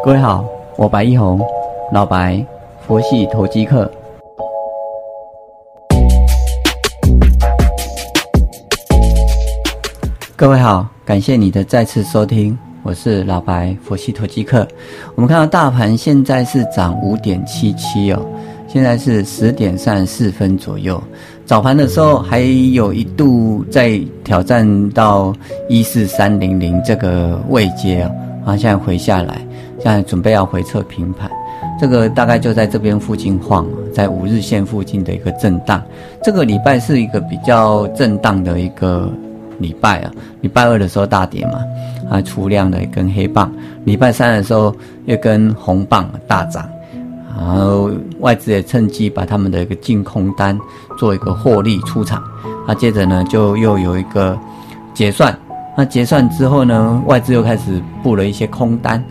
[0.00, 0.44] 各位好，
[0.76, 1.40] 我白一红，
[1.92, 2.44] 老白，
[2.86, 3.90] 佛系投机客。
[10.36, 14.66] 各位好，感谢你的再次收听，我是老白，佛系投机客。
[15.14, 18.20] 我们看到大盘现在是涨五点七七哦，
[18.68, 21.02] 现在是十点三十四分左右。
[21.44, 25.34] 早盘的时候还有一度在挑战到
[25.68, 28.12] 一四三零零这个位阶哦，
[28.46, 29.46] 啊，现在回下来，
[29.82, 31.30] 现在准备要回撤平盘，
[31.80, 35.82] 这个大概就在这边附近晃，在五日线附近的一个震荡。
[36.22, 39.10] 这个礼拜是一个比较震荡的一个。
[39.58, 40.10] 礼拜啊，
[40.40, 41.60] 礼拜二的时候大跌嘛，
[42.10, 43.52] 啊出量的一根黑棒，
[43.84, 44.74] 礼拜三的时候
[45.06, 46.68] 一根红棒大涨，
[47.38, 47.88] 然后
[48.18, 50.58] 外资也趁机把他们的一个净空单
[50.98, 52.20] 做一个获利出场，
[52.66, 54.36] 啊接着呢就又有一个
[54.94, 55.38] 结算，
[55.76, 59.04] 那结算之后呢，外资又开始布了一些空单，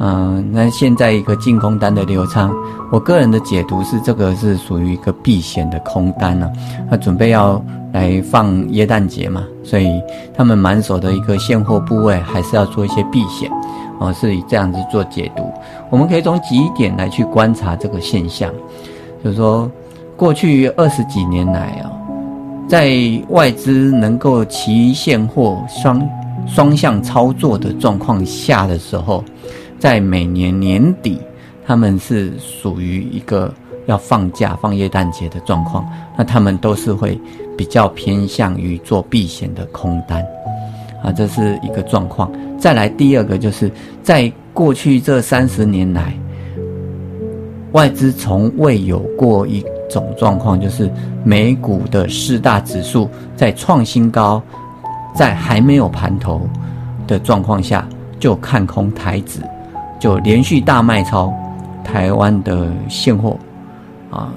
[0.00, 2.52] 嗯，那现在一个净空单的流仓，
[2.90, 6.50] 我个人的解读是这个是属于一个避险的空单呢，
[6.90, 7.62] 他准备要。
[7.90, 9.88] 来放耶诞节嘛，所以
[10.36, 13.50] 他们满手的一个现货部位还是要做一些避险，
[13.98, 15.42] 哦，是以这样子做解读。
[15.88, 18.52] 我们可以从几点来去观察这个现象，
[19.24, 19.68] 就是说，
[20.18, 21.90] 过去二十几年来啊，
[22.68, 22.92] 在
[23.30, 26.06] 外资能够齐现货双
[26.46, 29.24] 双向操作的状况下的时候，
[29.78, 31.18] 在每年年底，
[31.66, 33.52] 他们是属于一个
[33.86, 37.20] 要放假放耶诞节的状况，那他们都是会。
[37.58, 40.24] 比较偏向于做避险的空单，
[41.02, 42.30] 啊，这是一个状况。
[42.56, 43.68] 再来第二个，就是
[44.00, 46.16] 在过去这三十年来，
[47.72, 50.88] 外资从未有过一种状况，就是
[51.24, 54.40] 美股的四大指数在创新高，
[55.16, 56.48] 在还没有盘头
[57.08, 57.88] 的状况下
[58.20, 59.40] 就看空台指，
[59.98, 61.32] 就连续大卖超
[61.84, 63.36] 台湾的现货，
[64.10, 64.28] 啊，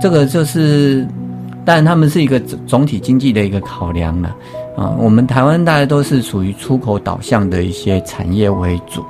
[0.00, 1.06] 这个就是。
[1.64, 4.34] 但他们是一个总总体经济的一个考量了，
[4.74, 9.04] 啊，我们台湾大家都是属于出口导向的一些产业为主，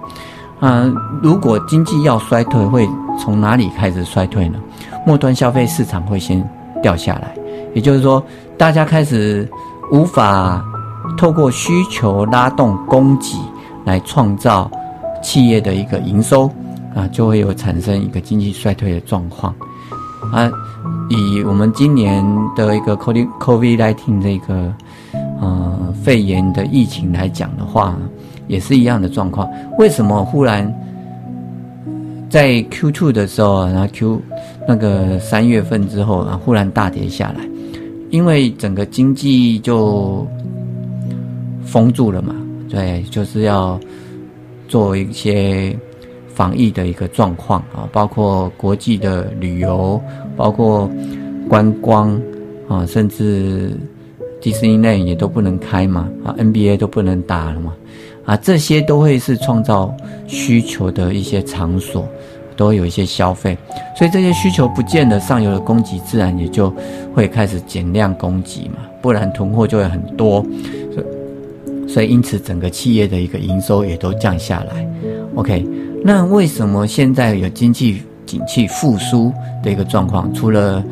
[0.59, 4.59] 啊，如果经济要衰退，会从哪里开始衰退呢？
[5.07, 6.45] 末端消费市场会先
[6.83, 7.33] 掉下来，
[7.75, 8.21] 也就是说，
[8.57, 9.49] 大家开始
[9.93, 10.61] 无法
[11.17, 13.37] 透过需求拉动供给
[13.85, 14.69] 来创造
[15.23, 16.51] 企业的一个营收，
[16.95, 19.55] 啊，就会有产生一个经济衰退的状况，
[20.33, 20.51] 啊。
[21.11, 22.23] 以我们今年
[22.55, 24.73] 的一个 COVID COVID nineteen 这个
[25.41, 27.97] 呃肺炎的疫情来讲的话，
[28.47, 29.49] 也是一样的状况。
[29.79, 30.71] 为什么忽然
[32.29, 34.21] 在 Q two 的时候，然后 Q
[34.69, 37.41] 那个三月份之后，然后忽然大跌下来？
[38.11, 40.27] 因为整个经济就
[41.65, 42.35] 封住了嘛，
[42.69, 43.81] 对，就是要
[44.69, 45.77] 做一些。
[46.29, 50.01] 防疫的一个状况啊，包括国际的旅游，
[50.37, 50.89] 包括
[51.49, 52.17] 观光
[52.69, 53.77] 啊，甚至
[54.41, 57.75] 迪士尼内也都不能开嘛，啊，NBA 都不能打了嘛，
[58.25, 59.93] 啊，这些都会是创造
[60.29, 62.07] 需求的一些场所，
[62.55, 63.59] 都会有一些消费，
[63.97, 66.73] 所以这些需求不见了，上游的供给自然也就
[67.13, 70.47] 会开始减量供给嘛，不然囤货就会很多，
[71.89, 74.87] 所以因此整个企业的一个营收也都降下来
[75.35, 75.67] ，OK。
[76.05, 79.33] 那为什么现在有经济景气复苏
[79.63, 80.33] 的一个状况？
[80.33, 80.85] 除了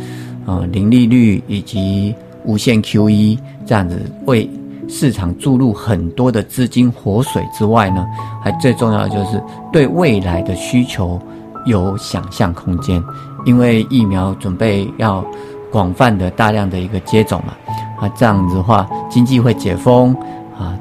[0.46, 2.14] 呃零利率以及
[2.44, 4.48] 无限 QE 这样子为
[4.88, 8.04] 市场注入很多的资金活水之外呢？
[8.42, 9.42] 还最重要的就是
[9.72, 11.20] 对未来的需求
[11.66, 13.02] 有想象空间，
[13.44, 15.24] 因为疫苗准备要
[15.70, 17.54] 广泛的大量的一个接种嘛，
[18.00, 20.16] 啊这样子的话经济会解封，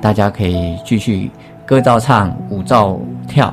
[0.05, 1.31] 大家可以继续
[1.65, 2.95] 歌照唱，舞照
[3.27, 3.47] 跳。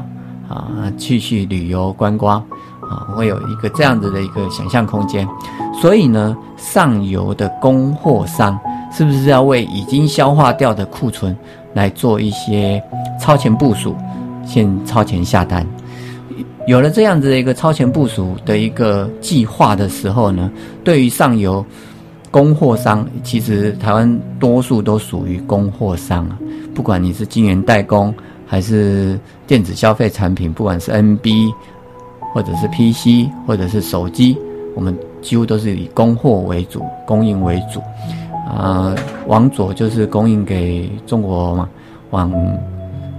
[0.50, 2.38] 啊，继续旅游观光，
[2.82, 5.26] 啊，会有一个这样子的一个想象空间。
[5.80, 8.60] 所以呢，上游的供货商
[8.92, 11.34] 是不是要为已经消化掉的库存
[11.72, 12.82] 来做一些
[13.18, 13.96] 超前部署，
[14.44, 15.66] 先超前下单？
[16.66, 20.50] 有了这样子的一个超前部署的一个计划的时候呢，
[20.84, 21.64] 对于上游
[22.32, 26.38] 供货商，其实台湾多数都属于供货商啊，
[26.74, 28.12] 不管你是晶圆代工。
[28.44, 31.50] 还是电子消费产品，不管是 NB，
[32.34, 34.36] 或者是 PC，或者是手机，
[34.74, 37.80] 我们几乎都是以供货为主，供应为主。
[38.46, 38.94] 啊，
[39.26, 41.66] 往左就是供应给中国嘛，
[42.10, 42.30] 往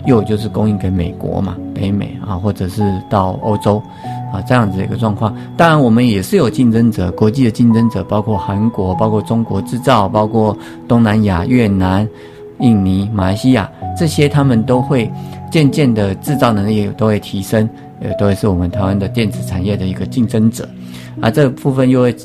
[0.06, 3.82] 右就是供应给美国嘛，北美啊，或者是到欧洲
[4.34, 5.34] 啊，这样子的一个状况。
[5.56, 10.58] 当然，我们也是有竞争者，国际的竞争者，包括韩国，包括中国制造，包括
[10.88, 12.06] 东南亚、越南。
[12.60, 15.12] 印尼、马来西亚这些，他们都会
[15.52, 17.68] 渐渐的制造能力都会提升，
[18.00, 20.66] 呃，都会是我们台湾的电子产业的一个竞争者。
[21.20, 22.16] 啊，这部分又会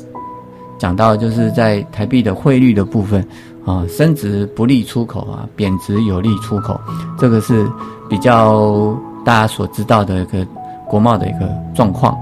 [0.77, 3.27] 讲到就是在台币的汇率的部分
[3.65, 6.79] 啊，升值不利出口啊，贬值有利出口，
[7.17, 7.67] 这个是
[8.07, 8.95] 比较
[9.25, 10.45] 大家所知道的一个
[10.89, 12.13] 国贸的一个状况。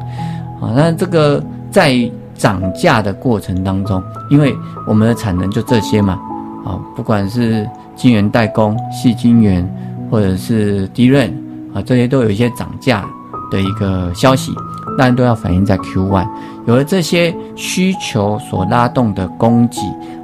[0.62, 1.42] 啊，那这个
[1.72, 1.96] 在
[2.36, 4.56] 涨价的过程当中，因为
[4.88, 6.20] 我们的产能就这些嘛，
[6.66, 9.68] 啊，不管是晶圆代工、细晶圆，
[10.12, 11.32] 或者是低润
[11.74, 13.06] 啊，这些都有一些涨价
[13.52, 14.52] 的一个消息，
[14.98, 16.28] 当然都要反映在 Q one。
[16.66, 19.80] 有了这些需求所拉动的供给，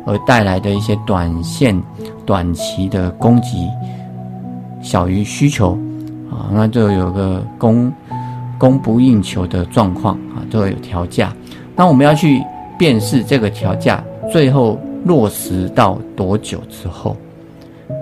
[0.06, 1.80] 而带来的一些短线、
[2.26, 3.48] 短期的供给
[4.82, 5.78] 小于需求
[6.30, 7.92] 啊，那就有个供
[8.64, 11.36] 供不应求的状况啊，都会有调价。
[11.76, 12.42] 那我们要去
[12.80, 14.02] 辨识这个调价
[14.32, 17.18] 最后落实到多久之后，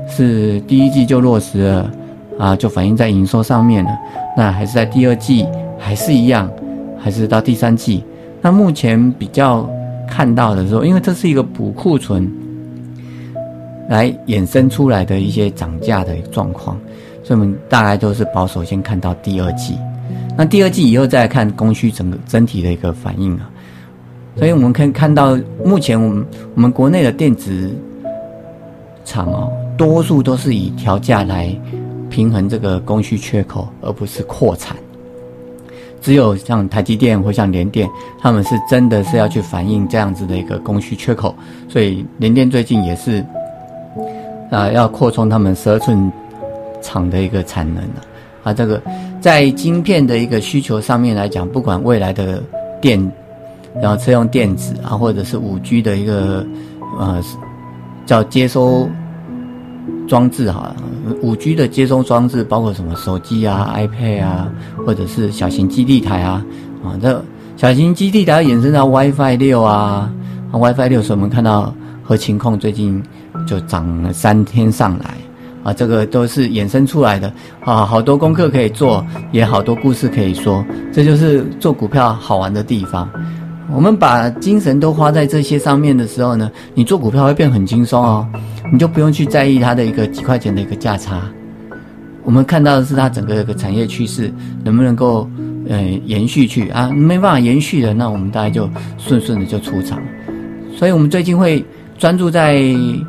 [0.08, 1.92] 是第一季就落实了
[2.38, 3.90] 啊，就反映在营收上面了。
[4.38, 5.48] 那还是在第二季
[5.80, 6.48] 还是一样，
[6.96, 8.04] 还是到第三季？
[8.40, 9.68] 那目前比较
[10.08, 12.32] 看到的时候，因为这是一个补库存
[13.90, 16.78] 来衍生出来的一些涨价的状况，
[17.24, 19.76] 所以我们大概都是保守先看到第二季。
[20.38, 23.50] 那第二季以后再看供需整个整体的一个反应啊。
[24.38, 26.26] 所以我们可以看到，目前我们
[26.56, 27.70] 我们国内的电子
[29.04, 31.54] 厂哦，多数都是以调价来
[32.10, 34.76] 平衡这个供需缺口，而不是扩产。
[36.00, 37.88] 只有像台积电或像联电，
[38.20, 41.36] 他们是真的是要去反映这样子的一个供需缺口。
[41.68, 43.24] 所以联电最近也是
[44.50, 46.12] 啊，要扩充他们十二寸
[46.82, 48.02] 厂的一个产能了。
[48.44, 48.82] 啊，这个
[49.22, 52.44] 在晶片的一个需求上面来讲，不管未来的
[52.82, 53.00] 电。
[53.82, 56.46] 然后车用电子啊，或者是五 G 的一个
[57.00, 57.24] 呃
[58.06, 58.86] 叫接收
[60.10, 60.76] 装置哈，
[61.22, 64.52] 五 G 的接收装置包括什么手机啊、iPad 啊，
[64.86, 66.46] 或者是小型基地台啊
[66.84, 67.24] 啊，这
[67.56, 70.12] 小型基地台衍生到 WiFi 六啊
[70.52, 71.74] ，WiFi 六所以我们看到
[72.04, 73.02] 和情控最近
[73.48, 75.16] 就涨了三天上来
[75.64, 77.32] 啊，这个都是衍生出来的
[77.64, 83.10] 啊，好多功课可以做，也好多故事可以说，这就是做股票好玩的地方。
[83.74, 88.28] 我们把精神都花在这些上面的时候呢，你做股票会变很轻松哦，
[88.72, 91.22] 你就不用去在意它的一个几块钱的一个价差。
[92.24, 94.32] 我们看到的是它整个一个产业趋势
[94.64, 95.28] 能不能够
[95.70, 100.02] 呃延续去啊，没办法延续的，那我们大概就顺顺的就出场。
[100.76, 101.64] 所以我们最近会
[101.98, 103.06] 专注在一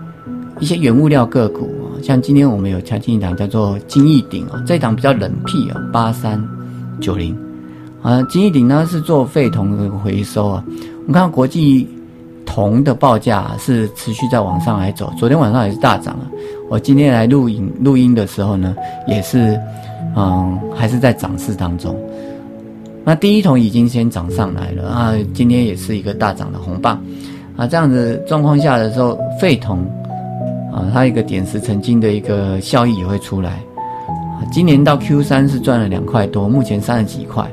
[0.61, 6.43] 些原物料个股，像今天我们有强进一档叫做金逸鼎啊，这一档比较冷僻啊，八三
[7.01, 7.37] 九零。
[8.03, 10.65] 啊，金逸鼎呢是做废铜的回收啊。
[10.67, 11.89] 我们看到国际
[12.45, 16.27] 铜的报价是持续在往上来走，昨天晚上也是大涨啊。
[16.69, 18.75] 我今天来录影录音的时候呢，
[19.07, 19.57] 也是，
[20.17, 21.97] 嗯，还是在涨势当中。
[23.05, 27.01] 那第一桶已经先涨上来了啊，今天也是一个大涨的红棒
[27.57, 27.65] 啊。
[27.65, 29.89] 这样子状况下的时候，废铜
[30.73, 33.61] 啊，它一个点石成金的一个效益也会出来。
[34.51, 37.47] 今年到 Q 三是赚了两块多，目前三十几块。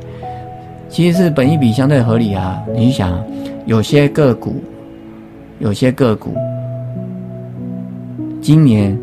[0.89, 3.23] 其实是本一比相对合理啊，你想，
[3.65, 4.55] 有些个股，
[5.59, 6.33] 有些个股，
[8.41, 8.97] 今年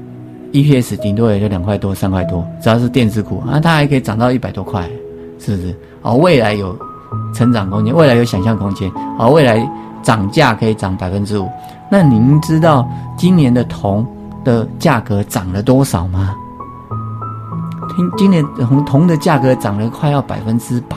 [0.52, 4.82] EPS 顶多也就两块多、三块多，只要是电子股啊，它还可以涨到一百多块，
[5.38, 5.74] 是不是？
[6.02, 6.76] 哦，未来有
[7.32, 9.64] 成长空间，未来有想象空间，哦，未来
[10.06, 11.50] 涨价可以涨百分之五。
[11.90, 14.06] 那您知道今年的铜
[14.44, 16.32] 的价格涨了多少吗？
[17.96, 20.96] 听，今年铜铜的价格涨了快要百分之百。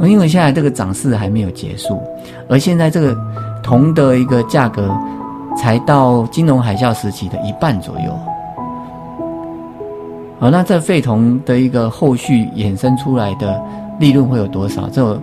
[0.00, 2.02] 因为现在这个涨势还没有结束，
[2.48, 3.16] 而现在这个
[3.62, 4.92] 铜的一个价格
[5.56, 8.12] 才到金融海啸时期的一半左右。
[10.40, 13.62] 好，那这废铜的一个后续衍生出来的
[14.00, 14.88] 利润会有多少？
[14.88, 15.16] 这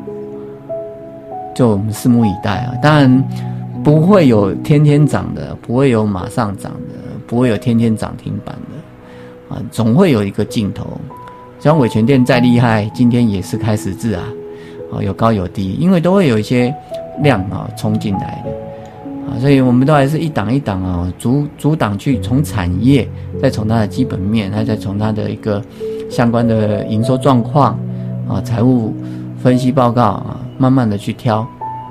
[1.56, 2.74] 就我们拭目以待啊！
[2.82, 3.24] 当然
[3.84, 6.96] 不会有天天涨的，不会有马上涨的，
[7.28, 10.86] 不会有天天涨停板的啊，总会有一个尽头。
[11.60, 14.24] 像伟全店再厉害，今天也是开始字啊。
[14.92, 16.74] 啊，有高有低，因为都会有一些
[17.22, 18.52] 量啊冲进来的，
[19.30, 23.08] 啊，所以我们都还是一档一档啊，阻阻挡去从产业，
[23.40, 25.62] 再从它的基本面，再从它的一个
[26.10, 27.78] 相关的营收状况
[28.28, 28.96] 啊，财务
[29.38, 31.40] 分析报告啊，慢慢的去挑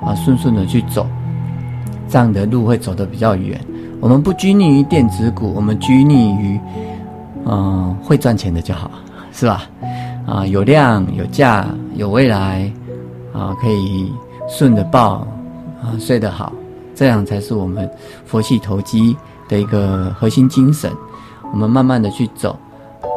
[0.01, 1.05] 啊，顺顺的去走，
[2.07, 3.59] 这样的路会走得比较远。
[3.99, 6.57] 我们不拘泥于电子股，我们拘泥于
[7.45, 8.89] 嗯会赚钱的就好，
[9.33, 9.63] 是吧？
[10.25, 12.71] 啊，有量有价有未来。
[13.31, 14.11] 啊，可以
[14.49, 15.25] 顺着抱，
[15.83, 16.51] 啊，睡得好，
[16.95, 17.87] 这样才是我们
[18.25, 19.15] 佛系投机
[19.47, 20.91] 的一个核心精神。
[21.53, 22.57] 我们慢慢的去走，
[23.03, 23.07] 啊，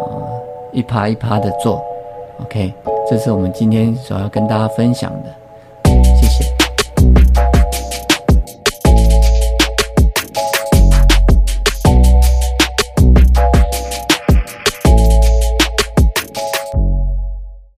[0.70, 1.82] 一趴一趴的做
[2.42, 2.72] ，OK，
[3.08, 5.34] 这是我们今天所要跟大家分享的。